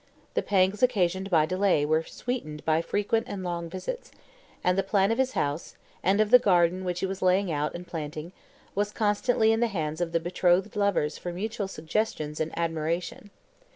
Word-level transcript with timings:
The 0.33 0.41
pangs 0.41 0.81
occasioned 0.81 1.29
by 1.29 1.45
delay 1.45 1.85
were 1.85 2.01
sweetened 2.03 2.65
by 2.65 2.81
frequent 2.81 3.27
and 3.29 3.43
long 3.43 3.69
visits; 3.69 4.09
and 4.63 4.75
the 4.75 4.81
plan 4.81 5.11
of 5.11 5.19
his 5.19 5.33
house, 5.33 5.75
and 6.01 6.19
of 6.19 6.31
the 6.31 6.39
garden 6.39 6.83
which 6.83 7.01
he 7.01 7.05
was 7.05 7.21
laying 7.21 7.51
out 7.51 7.75
and 7.75 7.85
planting, 7.85 8.31
was 8.73 8.91
constantly 8.91 9.51
in 9.51 9.59
the 9.59 9.67
hands 9.67 10.01
of 10.01 10.11
the 10.11 10.19
betrothed 10.19 10.75
lovers 10.75 11.19
for 11.19 11.31
mutual 11.31 11.67
suggestions 11.67 12.39
and 12.39 12.51
admiration. 12.57 13.29